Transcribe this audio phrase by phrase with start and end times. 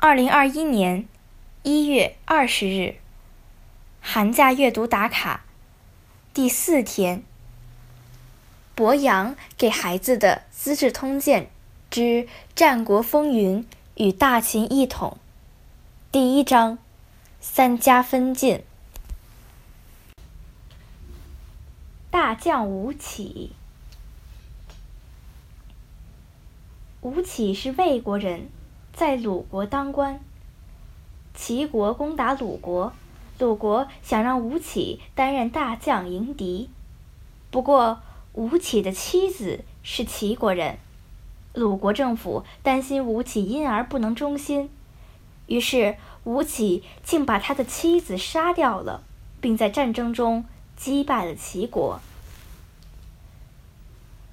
[0.00, 1.08] 二零二一年
[1.64, 2.98] 一月二十日，
[4.00, 5.44] 寒假阅读打卡
[6.32, 7.24] 第四天。
[8.76, 11.50] 博洋给孩子的《资治通鉴
[11.90, 13.66] 之战国风云
[13.96, 15.18] 与大秦一统》
[16.12, 16.78] 第一章：
[17.40, 18.62] 三家分晋。
[22.08, 23.50] 大将吴起，
[27.00, 28.48] 吴起是魏国人。
[28.98, 30.18] 在鲁国当官。
[31.32, 32.92] 齐国攻打鲁国，
[33.38, 36.68] 鲁国想让吴起担任大将迎敌。
[37.52, 38.00] 不过，
[38.32, 40.78] 吴起的妻子是齐国人，
[41.54, 44.68] 鲁国政府担心吴起因而不能忠心，
[45.46, 49.04] 于是吴起竟把他的妻子杀掉了，
[49.40, 50.44] 并在战争中
[50.76, 52.00] 击败了齐国。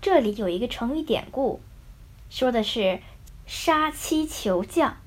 [0.01, 1.59] 这里有一个成语典故，
[2.31, 2.99] 说的是。
[3.45, 4.97] 杀妻求将，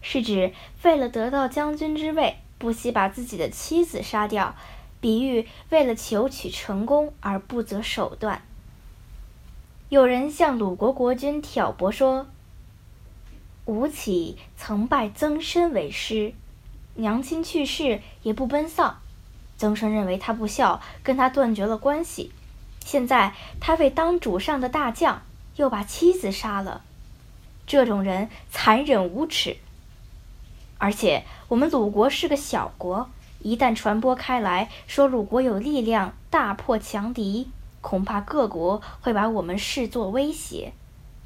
[0.00, 4.56] 是指为了得到将军之位，不惜把自己的妻子杀掉，
[5.00, 8.42] 比喻为了求取成功而不择手段。
[9.88, 12.26] 有人向鲁国国君挑拨说，
[13.64, 16.34] 吴起曾拜曾参为师，
[16.94, 18.98] 娘亲去世也不奔丧，
[19.56, 22.32] 曾参认为他不孝，跟他断绝了关系。
[22.84, 25.22] 现在他为当主上的大将，
[25.54, 26.82] 又把妻子杀了。
[27.66, 29.56] 这种人残忍无耻，
[30.78, 37.50] 而且我们鲁国是个小国，一旦传播开来，说鲁国有力量大破强敌，
[37.80, 40.72] 恐怕各国会把我们视作威胁，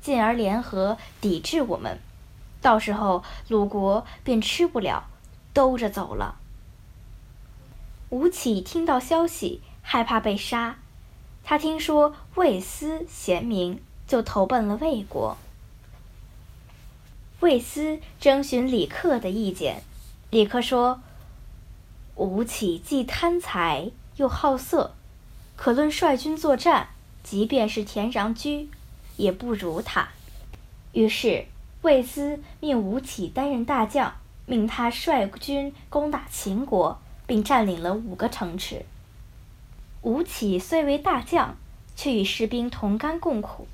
[0.01, 1.99] 进而联合抵制我们，
[2.63, 5.05] 到时候鲁国便吃不了
[5.53, 6.37] 兜着走了。
[8.09, 10.79] 吴起听到消息，害怕被杀，
[11.45, 15.37] 他听说魏斯贤明，就投奔了魏国。
[17.41, 19.83] 魏斯征询李克的意见，
[20.29, 21.01] 李克说
[22.15, 24.95] ：“吴起既贪财又好色，
[25.57, 26.91] 可论率军作战，
[27.23, 28.67] 即便是田穰苴，
[29.17, 30.11] 也不如他。”
[30.93, 31.47] 于是
[31.81, 34.13] 魏斯命吴起担任大将，
[34.45, 38.85] 命他率军攻打秦国，并占领了五个城池。
[40.03, 41.57] 吴起虽为大将，
[41.97, 43.67] 却与士兵同甘共苦，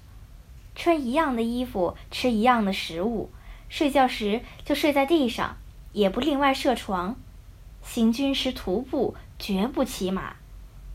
[0.76, 3.28] 穿一样的衣服，吃一样的食物。
[3.68, 5.56] 睡觉时就睡在地上，
[5.92, 7.16] 也不另外设床。
[7.82, 10.36] 行军时徒步，绝不骑马，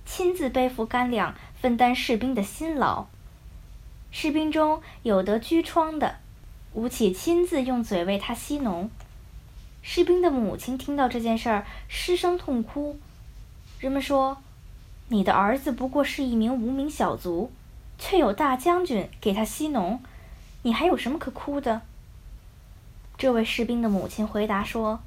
[0.05, 3.07] 亲自背负干粮，分担士兵的辛劳。
[4.11, 6.17] 士兵中有得疽疮的，
[6.73, 8.89] 吴起亲自用嘴为他吸脓。
[9.81, 12.99] 士兵的母亲听到这件事儿，失声痛哭。
[13.79, 14.37] 人们说
[15.07, 17.51] ：“你的儿子不过是一名无名小卒，
[17.97, 19.99] 却有大将军给他吸脓，
[20.63, 21.81] 你还有什么可哭的？”
[23.21, 24.99] 这位士兵的母亲回答说：“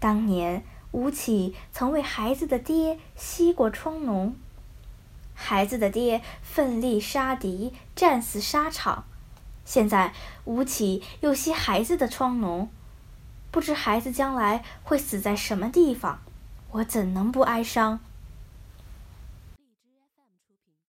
[0.00, 4.32] 当年吴起曾为孩子的爹吸过疮脓，
[5.34, 9.04] 孩子的爹奋力杀敌，战死沙场。
[9.66, 10.14] 现在
[10.46, 12.68] 吴起又吸孩子的疮脓，
[13.50, 16.20] 不知孩子将来会死在什么地方，
[16.70, 18.00] 我怎能不哀伤？”